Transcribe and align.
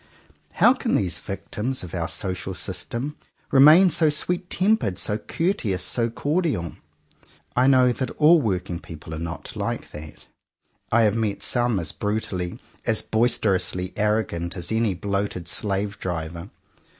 How 0.53 0.73
can 0.73 0.95
these 0.95 1.19
victims 1.19 1.83
of 1.83 1.93
our 1.93 2.07
social 2.07 2.55
system 2.55 3.17
remain 3.51 3.91
so 3.91 4.09
sweet 4.09 4.49
tempered, 4.49 4.97
so 4.97 5.19
courteous, 5.19 5.83
so 5.83 6.09
cordial 6.09 6.63
^ 6.63 6.77
I 7.55 7.67
know 7.67 7.91
that 7.91 8.09
all 8.19 8.41
work 8.41 8.67
ing 8.67 8.79
people 8.79 9.13
are 9.13 9.19
not 9.19 9.55
like 9.55 9.91
that. 9.91 10.25
I 10.91 11.03
have 11.03 11.13
met 11.15 11.43
some 11.43 11.79
as 11.79 11.91
brutally, 11.91 12.57
as 12.83 13.03
boisterously 13.03 13.93
arrogant, 13.95 14.57
as 14.57 14.71
any 14.71 14.95
bloated 14.95 15.47
slave 15.47 15.99
driver. 15.99 16.49